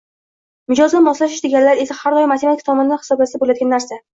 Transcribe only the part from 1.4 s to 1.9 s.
deganlari